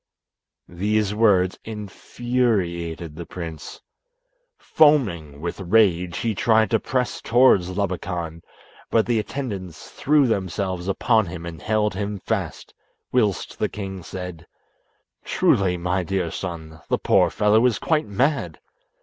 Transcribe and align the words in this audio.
These 0.67 1.13
words 1.13 1.59
infuriated 1.63 3.15
the 3.15 3.25
prince. 3.27 3.81
Foaming 4.57 5.39
with 5.41 5.59
rage, 5.59 6.17
he 6.17 6.33
tried 6.33 6.71
to 6.71 6.79
press 6.79 7.21
towards 7.21 7.69
Labakan, 7.77 8.41
but 8.89 9.05
the 9.05 9.19
attendants 9.19 9.91
threw 9.91 10.25
themselves 10.25 10.87
upon 10.87 11.27
him 11.27 11.45
and 11.45 11.61
held 11.61 11.93
him 11.93 12.17
fast, 12.17 12.73
whilst 13.11 13.59
the 13.59 13.69
king 13.69 14.01
said, 14.01 14.47
"Truly, 15.23 15.77
my 15.77 16.01
dear 16.01 16.31
son, 16.31 16.81
the 16.89 16.97
poor 16.97 17.29
fellow 17.29 17.63
is 17.67 17.77
quite 17.77 18.07
mad. 18.07 18.59